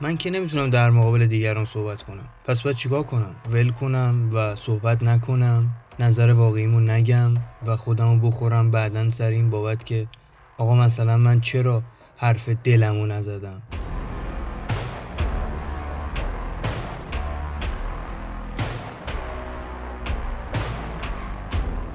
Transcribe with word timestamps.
من 0.00 0.16
که 0.16 0.30
نمی‌تونم 0.30 0.70
در 0.70 0.90
مقابل 0.90 1.26
دیگران 1.26 1.64
صحبت 1.64 2.02
کنم. 2.02 2.28
پس 2.44 2.62
باید 2.62 2.76
چیکار 2.76 3.02
کنم؟ 3.02 3.34
ول 3.50 3.68
کنم 3.68 4.30
و 4.32 4.56
صحبت 4.56 5.02
نکنم 5.02 5.70
نظر 5.98 6.32
واقعیمو 6.32 6.80
نگم 6.80 7.34
و 7.66 7.76
خودمو 7.76 8.18
بخورم 8.18 8.70
بعدا 8.70 9.10
سر 9.10 9.30
این 9.30 9.50
بابت 9.50 9.86
که 9.86 10.06
آقا 10.58 10.74
مثلا 10.74 11.16
من 11.16 11.40
چرا 11.40 11.82
حرف 12.18 12.48
دلمو 12.48 13.06
نزدم؟ 13.06 13.62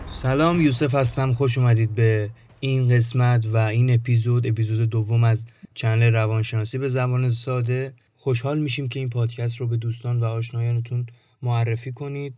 سلام 0.07 0.61
یوسف 0.61 0.95
هستم. 0.95 1.33
خوش 1.33 1.57
اومدید 1.57 1.95
به 1.95 2.29
این 2.59 2.87
قسمت 2.87 3.45
و 3.53 3.57
این 3.57 3.93
اپیزود 3.93 4.47
اپیزود 4.47 4.89
دوم 4.89 5.23
از 5.23 5.45
چنل 5.81 6.13
روانشناسی 6.13 6.77
به 6.77 6.89
زبان 6.89 7.29
ساده. 7.29 7.93
خوشحال 8.13 8.59
میشیم 8.59 8.89
که 8.89 8.99
این 8.99 9.09
پادکست 9.09 9.57
رو 9.57 9.67
به 9.67 9.77
دوستان 9.77 10.19
و 10.19 10.25
آشنایانتون 10.25 11.05
معرفی 11.41 11.91
کنید 11.91 12.35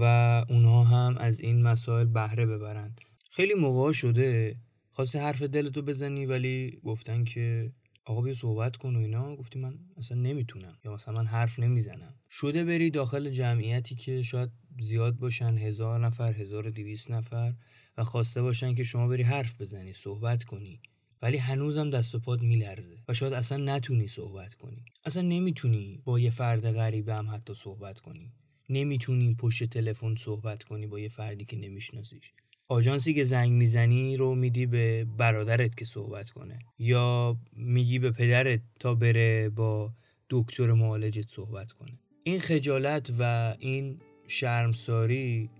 و 0.00 0.04
اونها 0.48 0.84
هم 0.84 1.16
از 1.18 1.40
این 1.40 1.62
مسائل 1.62 2.06
بهره 2.06 2.46
ببرند. 2.46 3.00
خیلی 3.30 3.54
موقع 3.54 3.92
شده 3.92 4.56
خواستی 4.90 5.18
حرف 5.18 5.42
دلتو 5.42 5.82
بزنی 5.82 6.26
ولی 6.26 6.80
گفتن 6.84 7.24
که 7.24 7.72
آقا 8.04 8.22
بیا 8.22 8.34
صحبت 8.34 8.76
کن 8.76 8.96
و 8.96 8.98
اینا. 8.98 9.36
گفتی 9.36 9.58
من 9.58 9.78
اصلا 9.96 10.18
نمی‌تونم 10.18 10.78
یا 10.84 10.94
مثلا 10.94 11.14
من 11.14 11.26
حرف 11.26 11.58
نمی‌زنم. 11.58 12.14
شده 12.30 12.64
بری 12.64 12.90
داخل 12.90 13.30
جمعیتی 13.30 13.94
که 13.94 14.22
شاید 14.22 14.50
زیاد 14.80 15.16
باشن 15.16 15.58
هزار 15.58 16.06
نفر 16.06 16.32
هزار 16.32 16.66
و 16.66 16.70
دیویس 16.70 17.10
نفر 17.10 17.54
و 17.98 18.04
خواسته 18.04 18.42
باشن 18.42 18.74
که 18.74 18.84
شما 18.84 19.08
بری 19.08 19.22
حرف 19.22 19.60
بزنی 19.60 19.92
صحبت 19.92 20.44
کنی. 20.44 20.80
ولی 21.24 21.36
هنوزم 21.36 21.90
دست 21.90 22.14
و 22.14 22.18
پات 22.18 22.42
میلرزه 22.42 22.96
و 23.08 23.14
شاید 23.14 23.32
اصلا 23.32 23.76
نتونی 23.76 24.08
صحبت 24.08 24.54
کنی. 24.54 24.84
اصلا 25.04 25.22
نمی‌تونی 25.22 26.00
با 26.04 26.20
یه 26.20 26.30
فرد 26.30 26.70
غریبه 26.70 27.14
هم 27.14 27.30
حتی 27.30 27.54
صحبت 27.54 27.98
کنی. 27.98 28.32
نمی‌تونی 28.68 29.34
پشت 29.34 29.64
تلفن 29.64 30.14
صحبت 30.14 30.62
کنی 30.62 30.86
با 30.86 31.00
یه 31.00 31.08
فردی 31.08 31.44
که 31.44 31.56
نمیشناسیش. 31.56 32.32
آژانسی 32.68 33.14
که 33.14 33.24
زنگ 33.24 33.52
می‌زنی 33.52 34.16
رو 34.16 34.34
میدی 34.34 34.66
به 34.66 35.04
برادرت 35.04 35.76
که 35.76 35.84
صحبت 35.84 36.30
کنه. 36.30 36.58
یا 36.78 37.36
میگی 37.56 37.98
به 37.98 38.10
پدرت 38.10 38.60
تا 38.80 38.94
بره 38.94 39.48
با 39.48 39.92
دکتر 40.30 40.72
معالجت 40.72 41.30
صحبت 41.30 41.72
کنه. 41.72 41.98
این 42.24 42.40
خجالت 42.40 43.12
و 43.18 43.54
این 43.58 43.98
شرمساری 44.26 45.50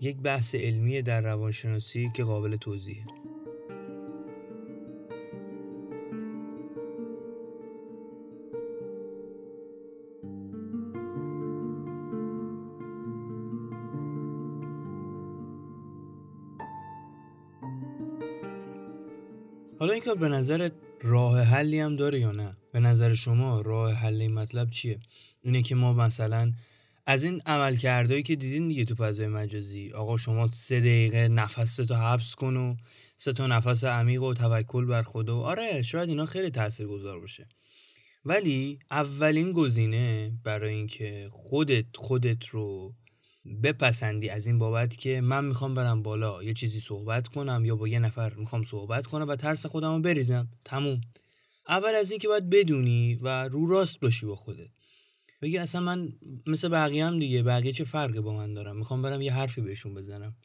یک 0.00 0.16
بحث 0.16 0.54
علمیه 0.54 1.02
در 1.02 1.20
روانشناسی 1.20 2.10
که 2.14 2.24
قابل 2.24 2.56
توضیحه. 2.56 3.21
حالا 19.82 19.92
این 19.92 20.02
کار 20.02 20.14
به 20.14 20.28
نظرت 20.28 20.72
راه 21.00 21.40
حلی 21.40 21.80
هم 21.80 21.96
داره 21.96 22.20
یا 22.20 22.32
نه؟ 22.32 22.54
به 22.72 22.80
نظر 22.80 23.14
شما 23.14 23.60
راه 23.60 23.92
حل 23.92 24.20
این 24.20 24.34
مطلب 24.34 24.70
چیه؟ 24.70 25.00
اینه 25.40 25.62
که 25.62 25.74
ما 25.74 25.92
مثلا 25.92 26.52
از 27.06 27.24
این 27.24 27.42
عملکردهایی 27.46 28.22
که 28.22 28.36
دیدین 28.36 28.68
دیگه 28.68 28.84
تو 28.84 28.94
فضای 28.94 29.26
مجازی 29.26 29.90
آقا 29.94 30.16
شما 30.16 30.48
سه 30.48 30.80
دقیقه 30.80 31.28
نفس 31.28 31.76
تو 31.76 31.94
حبس 31.94 32.34
کن 32.34 32.56
و 32.56 32.76
سه 33.16 33.32
تا 33.32 33.46
نفس 33.46 33.84
عمیق 33.84 34.22
و 34.22 34.34
توکل 34.34 34.84
بر 34.84 35.02
خدا 35.02 35.38
و 35.38 35.42
آره 35.42 35.82
شاید 35.82 36.08
اینا 36.08 36.26
خیلی 36.26 36.50
تاثیرگذار 36.50 37.20
باشه. 37.20 37.48
ولی 38.24 38.78
اولین 38.90 39.52
گزینه 39.52 40.32
برای 40.44 40.74
اینکه 40.74 41.28
خودت 41.30 41.86
خودت 41.94 42.46
رو 42.46 42.94
بپسندی 43.62 44.28
از 44.28 44.46
این 44.46 44.58
بابت 44.58 44.96
که 44.96 45.20
من 45.20 45.44
می‌خوام 45.44 45.74
برم 45.74 46.02
بالا 46.02 46.42
یه 46.42 46.54
چیزی 46.54 46.80
صحبت 46.80 47.28
کنم 47.28 47.64
یا 47.64 47.76
با 47.76 47.88
یه 47.88 47.98
نفر 47.98 48.34
می‌خوام 48.34 48.64
صحبت 48.64 49.06
کنم 49.06 49.28
و 49.28 49.36
ترس 49.36 49.66
خودم 49.66 49.94
رو 49.94 50.00
بریزم. 50.00 50.48
تموم. 50.64 51.00
اول 51.68 51.94
از 51.94 52.10
اینکه 52.10 52.28
باید 52.28 52.50
بدونی 52.50 53.14
و 53.14 53.48
رو 53.48 53.66
راست 53.66 54.00
باشی 54.00 54.26
با 54.26 54.36
خودت. 54.36 54.70
بگی 55.42 55.58
اصلا 55.58 55.80
من 55.80 56.12
مثل 56.46 56.68
بقیه 56.68 57.06
هم 57.06 57.18
دیگه 57.18 57.42
بقیه 57.42 57.72
چه 57.72 57.84
فرقی 57.84 58.20
با 58.20 58.36
من 58.36 58.54
دارم 58.54 58.76
می‌خوام 58.76 59.02
برم 59.02 59.20
یه 59.20 59.32
حرفی 59.32 59.60
بهشون 59.60 59.94
بزنم. 59.94 60.36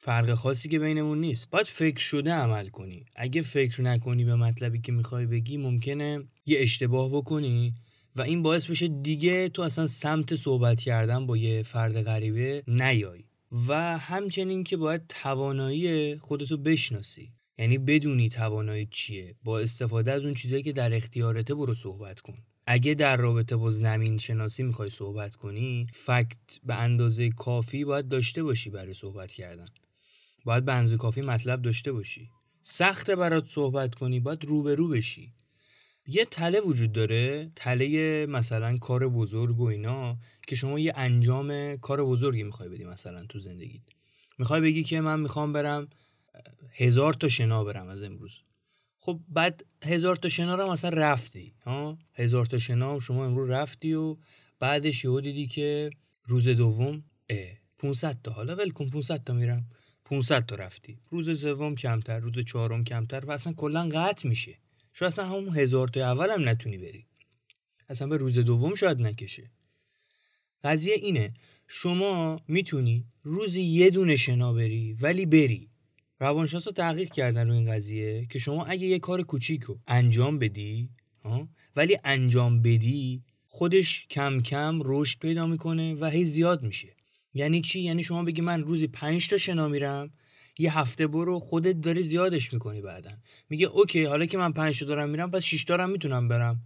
فرق 0.00 0.34
خاصی 0.34 0.68
که 0.68 0.78
بینمون 0.78 1.20
نیست. 1.20 1.50
باید 1.50 1.66
فکر 1.66 2.00
شده 2.00 2.32
عمل 2.32 2.68
کنی. 2.68 3.04
اگه 3.16 3.42
فکر 3.42 3.82
نکنی 3.82 4.24
به 4.24 4.36
مطلبی 4.36 4.80
که 4.80 4.92
می‌خوای 4.92 5.26
بگی 5.26 5.56
ممکنه 5.56 6.24
یه 6.46 6.58
اشتباه 6.60 7.10
بکنی. 7.10 7.72
و 8.16 8.22
این 8.22 8.42
باعث 8.42 8.66
بشه 8.66 8.88
دیگه 8.88 9.48
تو 9.48 9.62
اصلا 9.62 9.86
سمت 9.86 10.36
صحبت 10.36 10.80
کردن 10.80 11.26
با 11.26 11.36
یه 11.36 11.62
فرد 11.62 12.02
غریبه 12.02 12.62
نیای. 12.68 13.24
و 13.68 13.98
همچنین 13.98 14.64
که 14.64 14.76
باید 14.76 15.02
توانایی 15.08 16.16
خودتو 16.16 16.56
بشناسی. 16.56 17.32
یعنی 17.58 17.78
بدونی 17.78 18.28
توانایی 18.28 18.88
چیه. 18.90 19.34
با 19.44 19.58
استفاده 19.58 20.12
از 20.12 20.24
اون 20.24 20.34
چیزایی 20.34 20.62
که 20.62 20.72
در 20.72 20.94
اختیارته 20.94 21.54
برو 21.54 21.74
صحبت 21.74 22.20
کن. 22.20 22.38
اگه 22.66 22.94
در 22.94 23.16
رابطه 23.16 23.56
با 23.56 23.70
زمین 23.70 24.18
شناسی 24.18 24.62
می‌خوای 24.62 24.90
صحبت 24.90 25.36
کنی 25.36 25.86
فکت 25.92 26.38
به 26.64 26.74
اندازه 26.74 27.30
کافی 27.30 27.84
باید 27.84 28.08
داشته 28.08 28.42
باشی 28.42 28.70
برای 28.70 28.94
صحبت 28.94 29.32
کردن. 29.32 29.68
باید 30.44 30.64
به 30.64 30.72
اندازه 30.72 30.96
کافی 30.96 31.20
مطلب 31.22 31.62
داشته 31.62 31.92
باشی. 31.92 32.30
سخته 32.62 33.16
برات 33.16 33.46
صحبت 33.48 33.94
کنی 33.94 34.20
باید 34.20 34.44
روبرو 34.44 34.88
بشی. 34.88 35.32
یه 36.06 36.24
تله 36.24 36.60
وجود 36.60 36.92
داره 36.92 37.50
تله 37.56 38.26
مثلا 38.26 38.78
کار 38.78 39.08
بزرگ 39.08 39.60
و 39.60 39.64
اینا 39.64 40.18
که 40.46 40.56
شما 40.56 40.78
یه 40.78 40.92
انجام 40.96 41.76
کار 41.76 42.04
بزرگی 42.04 42.42
می‌خوای 42.42 42.68
بدی 42.68 42.84
مثلا 42.84 43.24
تو 43.24 43.38
زندگیت. 43.38 43.82
می‌خوای 44.38 44.60
بگی 44.60 44.82
که 44.82 45.00
من 45.00 45.20
می‌خوام 45.20 45.52
برم 45.52 45.88
هزار 46.72 47.12
تا 47.12 47.28
شنا 47.28 47.64
برم 47.64 47.88
از 47.88 48.02
امروز. 48.02 48.32
خب 48.98 49.20
بعد 49.28 49.64
هزار 49.84 50.16
تا 50.16 50.28
شنا 50.28 50.54
رو 50.54 50.72
مثلا 50.72 50.90
رفتی 50.90 51.52
ها؟ 51.64 51.98
هزار 52.14 52.46
تا 52.46 52.58
شنا 52.58 53.00
شما 53.00 53.24
امروز 53.26 53.50
رفتی 53.50 53.94
و 53.94 54.16
بعدش 54.60 55.04
یهو 55.04 55.20
دیدی 55.20 55.46
که 55.46 55.90
روز 56.24 56.48
دوم 56.48 57.04
اه 57.28 57.48
500 57.78 58.18
تا. 58.22 58.32
حالا 58.32 58.56
ول 58.56 58.70
کن 58.70 58.90
500 58.90 59.24
تا 59.24 59.32
میرم. 59.32 59.66
500 60.04 60.46
تا 60.46 60.54
رفتی. 60.54 60.98
روز 61.10 61.40
سوم 61.40 61.74
کمتر 61.74 62.20
روز 62.20 62.44
چهارم 62.44 62.84
کمتر 62.84 63.24
و 63.24 63.30
اصلا 63.30 63.52
کلا 63.52 63.88
قطع 63.88 64.28
میشه. 64.28 64.58
شاید 64.98 65.12
اصلا 65.12 65.26
همون 65.26 65.56
هزار 65.56 65.88
تا 65.88 66.00
اول 66.00 66.30
هم 66.30 66.48
نتونی 66.48 66.78
بری. 66.78 67.06
اصلا 67.88 68.08
به 68.08 68.16
روز 68.16 68.38
دوم 68.38 68.74
شاید 68.74 69.00
نکشه. 69.00 69.50
قضیه 70.62 70.94
اینه 70.94 71.34
شما 71.66 72.40
می‌تونی 72.48 73.04
روزی 73.22 73.62
یه 73.62 73.90
دونه 73.90 74.16
شنا 74.16 74.52
بری 74.52 74.92
ولی 75.00 75.26
بری. 75.26 75.68
روانشناسا 76.18 76.70
تحقیق 76.70 77.10
کردن 77.10 77.46
رو 77.46 77.52
این 77.52 77.72
قضیه 77.72 78.26
که 78.30 78.38
شما 78.38 78.64
اگه 78.64 78.86
یه 78.86 78.98
کار 78.98 79.22
کوچیک 79.22 79.62
رو 79.62 79.80
انجام 79.86 80.38
بدی 80.38 80.90
ولی 81.76 81.98
انجام 82.04 82.62
بدی 82.62 83.22
خودش 83.46 84.06
کم 84.10 84.40
کم 84.40 84.80
رشد 84.84 85.18
پیدا 85.18 85.46
می‌کنه 85.46 85.94
و 85.94 86.04
هی 86.04 86.24
زیاد 86.24 86.62
میشه. 86.62 86.96
یعنی 87.34 87.60
چی؟ 87.60 87.80
یعنی 87.80 88.04
شما 88.04 88.24
بگی 88.24 88.42
من 88.42 88.62
روزی 88.62 88.86
پنج 88.86 89.28
تا 89.28 89.38
شنا 89.38 89.68
میرم 89.68 90.10
یه 90.58 90.78
هفته 90.78 91.06
برو 91.06 91.38
خودت 91.38 91.80
داری 91.80 92.02
زیادش 92.02 92.52
می‌کنی 92.52 92.80
بعدا. 92.80 93.10
میگه 93.50 93.66
اوکی 93.66 94.04
حالا 94.04 94.26
که 94.26 94.38
من 94.38 94.52
پنج 94.52 94.84
دارم 94.84 95.10
میرم 95.10 95.30
پس 95.30 95.42
6 95.42 95.64
تا 95.64 95.86
می‌تونم 95.86 96.28
برم. 96.28 96.60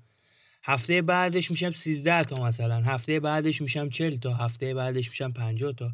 هفته 0.63 1.03
بعدش 1.03 1.51
میشم 1.51 1.73
13 1.73 2.25
تا 2.25 2.45
مثلا. 2.45 2.83
هفته 2.83 3.21
بعدش 3.21 3.63
میشم 3.63 3.89
40 3.89 4.17
تا 4.17 4.35
هفته 4.35 4.75
بعدش 4.75 5.09
میشم 5.09 5.33
50 5.33 5.73
تا. 5.73 5.93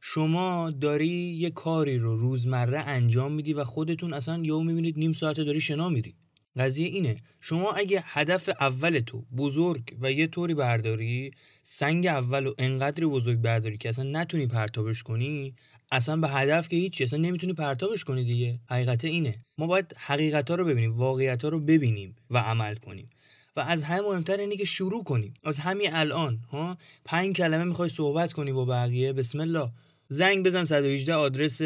شما 0.00 0.70
داری 0.70 1.08
یه 1.08 1.50
کاری 1.50 1.98
رو 1.98 2.16
روزمره 2.16 2.78
انجام 2.78 3.32
میدی 3.32 3.52
و 3.52 3.64
خودتون 3.64 4.12
اصلا 4.12 4.42
یهو 4.42 4.62
می‌بینید 4.62 4.98
نیم 4.98 5.12
ساعته 5.12 5.44
داری 5.44 5.60
شنا 5.60 5.88
میری. 5.88 6.14
قضیه 6.56 6.86
اینه. 6.86 7.16
شما 7.40 7.72
اگه 7.72 8.02
هدف 8.04 8.48
اول 8.60 9.00
تو 9.00 9.24
بزرگ 9.36 9.96
و 10.00 10.12
یه 10.12 10.26
طوری 10.26 10.54
برداری 10.54 11.30
سنگ 11.62 12.06
اول 12.06 12.46
و 12.46 12.54
انقدری 12.58 13.06
بزرگ 13.06 13.38
برداری 13.38 13.76
که 13.76 13.88
اصلا 13.88 14.04
نتونی 14.20 14.46
پرتابش 14.46 15.02
کنی 15.02 15.54
اصلا 15.92 16.16
به 16.16 16.28
هدف 16.28 16.68
که 16.68 16.76
هیچی 16.76 17.04
اصلا 17.04 17.18
نمی‌تونی 17.18 17.52
پرتابش 17.52 18.04
کنی 18.04 18.24
دیگه. 18.24 18.58
حقیقت 18.66 19.04
اینه. 19.04 19.34
ما 19.58 19.66
باید 19.66 19.94
حقیقت 19.96 20.50
ها 20.50 20.56
رو 20.56 20.64
ببینیم 20.64 20.96
واقعیت 20.96 21.42
ها 21.42 21.48
رو 21.48 21.60
ببینیم 21.60 22.16
و 22.30 22.38
عمل 22.38 22.74
کنیم. 22.74 23.10
و 23.56 23.60
از 23.60 23.82
همه 23.82 24.00
مهمتر 24.00 24.36
اینه 24.36 24.56
که 24.56 24.64
شروع 24.64 25.04
کنیم. 25.04 25.34
از 25.44 25.58
همین 25.58 25.90
الان 25.92 26.40
ها؟ 26.50 26.78
پنج 27.04 27.36
کلمه 27.36 27.64
می‌خوای 27.64 27.88
صحبت 27.88 28.32
کنی 28.32 28.52
با 28.52 28.64
بقیه 28.64 29.12
بسم 29.12 29.40
الله. 29.40 29.70
زنگ 30.08 30.46
بزن 30.46 30.64
118 30.64 31.14
آدرس 31.14 31.60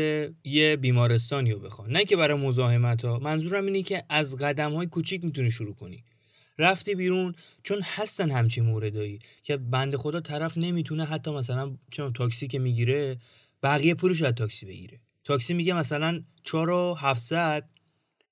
یه 0.45 0.77
بیمارستانی 0.77 1.51
رو 1.51 1.59
بخوان. 1.59 1.91
نه 1.91 2.05
که 2.05 2.17
برای 2.17 2.39
مزاحمت 2.39 3.05
ها 3.05 3.19
منظورم 3.19 3.67
اینه 3.67 3.83
که 3.83 4.05
از 4.09 4.37
قدم 4.37 4.73
های 4.73 4.87
کوچیک 4.87 5.25
می‌تونی 5.25 5.51
شروع 5.51 5.75
کنی. 5.75 6.05
رفتی 6.59 6.95
بیرون 6.95 7.35
چون 7.63 7.83
هستن 7.83 8.31
همچی 8.31 8.61
موردایی 8.61 9.19
که 9.43 9.57
بند 9.57 9.97
خدا 9.97 10.21
طرف 10.21 10.59
نمی‌تونه 10.59 11.05
حتی 11.05 11.31
مثلا 11.31 11.77
چون 11.91 12.13
تاکسی 12.13 12.49
که 12.49 12.59
می‌گیره 12.59 13.17
بقیه 13.63 13.95
پولش 13.95 14.23
از 14.23 14.35
تاکسی 14.35 14.67
بگیره. 14.67 15.01
تاکسی 15.25 15.55
میگه 15.55 15.75
مثلا 15.75 16.23
4 16.45 16.71
و 16.71 16.95
700 16.95 17.69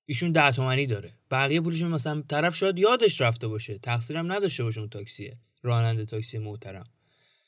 ایشون 0.05 0.31
ده 0.31 0.51
تومنی 0.51 0.87
داره. 0.87 1.11
بقیه 1.31 1.61
پولشون 1.61 1.91
مثلا 1.91 2.23
طرف 2.29 2.55
شاید 2.55 2.79
یادش 2.79 3.21
رفته 3.21 3.47
باشه. 3.47 3.77
تقصیرم 3.77 4.31
نداشته 4.31 4.63
باشه 4.63 4.79
اون 4.79 4.89
تاکسیه. 4.89 5.37
راننده 5.63 6.05
تاکسی 6.05 6.37
محترم. 6.37 6.85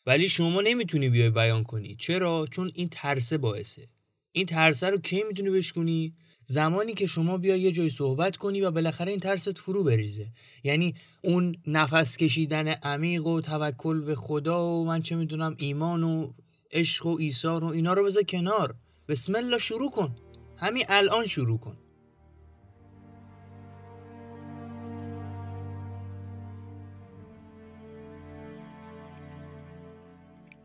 ولی 0.06 0.30
شما 0.30 0.62
نمی‌تونی 0.62 1.10
بیای 1.10 1.30
بیان 1.30 1.64
کنی. 1.64 1.96
چرا؟ 1.96 2.48
چون 2.52 2.72
این 2.76 2.90
ترسه 2.90 3.38
باعثه. 3.38 3.88
این 4.32 4.46
ترسه 4.46 4.90
رو 4.90 4.98
کی 4.98 5.24
می‌تونی 5.28 5.50
بشکنی 5.50 6.14
زمانی 6.46 6.94
که 6.94 7.08
شما 7.08 7.38
بیا 7.38 7.56
یه 7.56 7.72
جای 7.72 7.90
صحبت 7.90 8.38
کنی 8.38 8.62
و 8.62 8.72
بالاخره 8.72 9.12
این 9.12 9.20
ترست 9.20 9.58
فرو 9.58 9.84
بریزه. 9.84 10.32
یعنی 10.64 10.96
اون 11.22 11.56
نفس 11.68 12.18
کشیدن 12.18 12.68
عمیق 12.68 13.26
و 13.26 13.42
توکل 13.42 14.02
به 14.02 14.16
خدا 14.16 14.66
و 14.66 14.86
من 14.86 15.02
چه 15.02 15.16
می‌دونم 15.16 15.56
ایمان 15.60 16.04
و 16.04 16.34
عشق 16.74 17.06
و 17.06 17.18
ایثار 17.20 17.64
و 17.64 17.68
اینا 17.68 17.94
رو 17.94 18.06
بذار 18.06 18.24
کنار. 18.24 18.76
بسم 19.08 19.36
الله 19.36 19.58
شروع 19.58 19.92
کن. 19.92 20.16
همین 20.58 20.86
الان 20.90 21.26
شروع 21.26 21.60
کن. 21.60 21.78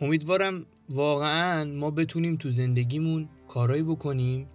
امیدوارم 0.00 0.66
واقعا 0.88 1.64
ما 1.64 1.90
بتونیم 1.90 2.36
تو 2.36 2.50
زندگیمون 2.50 3.28
کارایی 3.48 3.82
بکنیم 3.82 4.48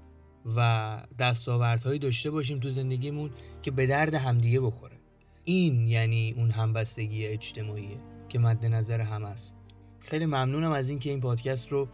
و 0.55 1.01
دستاوردهایی 1.19 1.99
داشته 1.99 2.31
باشیم 2.31 2.59
تو 2.59 2.69
زندگیمون 2.69 3.29
که 3.61 3.71
به 3.71 3.87
درد 3.87 4.15
همدیگه 4.15 4.59
بخوره. 4.59 4.95
این 5.43 5.87
یعنی 5.87 6.33
اون 6.37 6.51
همبستگی 6.51 7.25
اجتماعیه 7.25 7.99
که 8.29 8.39
مد 8.39 8.65
نظر 8.65 9.01
هم 9.01 9.23
است. 9.23 9.62
خیلی 10.03 10.25
ممنونم 10.25 10.71
از 10.71 10.89
اینکه 10.89 11.09
این 11.09 11.19
پادکست 11.19 11.71
رو 11.71 11.87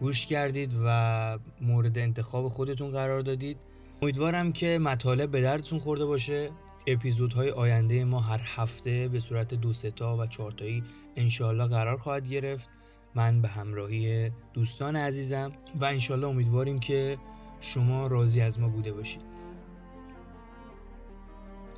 گوش 0.00 0.26
کردید 0.26 0.74
و 0.84 1.38
مورد 1.60 1.98
انتخاب 1.98 2.48
خودتون 2.48 2.90
قرار 2.90 3.20
دادید. 3.20 3.56
امیدوارم 4.02 4.52
که 4.52 4.78
مطالب 4.78 5.30
به 5.30 5.40
دردتون 5.40 5.78
خورده 5.78 6.04
باشه. 6.04 6.50
اپیزودهای 6.86 7.50
آینده 7.50 8.04
ما 8.04 8.20
هر 8.20 8.40
هفته 8.44 9.08
به 9.08 9.20
صورت 9.20 9.54
دو 9.54 9.72
ستا 9.72 10.16
و 10.16 10.26
چهارتایی 10.26 10.82
انشالله 11.16 11.66
قرار 11.66 11.96
خواهد 11.96 12.28
گرفت. 12.28 12.70
من 13.14 13.42
به 13.42 13.48
همراهی 13.48 14.30
دوستان 14.54 14.96
عزیزم 14.96 15.52
و 15.80 15.84
انشالله 15.84 16.26
امیدواریم 16.26 16.80
که 16.80 17.18
شما 17.60 18.06
راضی 18.06 18.40
از 18.40 18.60
ما 18.60 18.68
بوده 18.68 18.92
باشید. 18.92 19.22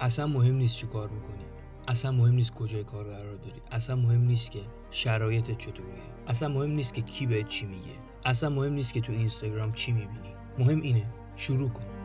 اصلا 0.01 0.27
مهم 0.27 0.55
نیست 0.55 0.77
چی 0.77 0.87
کار 0.87 1.09
می‌کنی. 1.09 1.45
اصلا 1.89 2.13
مهم 2.13 2.35
نیست 2.35 2.55
کجای 2.55 2.85
کار 2.85 3.05
قرار 3.05 3.37
داری. 3.37 3.63
اصلا 3.71 3.97
مهم 3.97 4.21
نیست 4.21 4.51
که 4.51 4.61
شرایط 4.91 5.57
چطوریه. 5.57 6.03
اصلا 6.27 6.49
مهم 6.49 6.71
نیست 6.71 6.95
که 6.95 7.03
کی 7.03 7.27
به 7.27 7.43
چی 7.43 7.67
میگه. 7.67 7.93
اصلا 8.25 8.49
مهم 8.49 8.73
نیست 8.73 8.95
که 8.95 9.01
تو 9.01 9.13
اینستاگرام 9.13 9.73
چی 9.73 9.93
می‌بینی. 9.93 10.35
مهم 10.59 10.81
اینه 10.81 11.11
شروع 11.37 11.69
کن. 11.69 11.98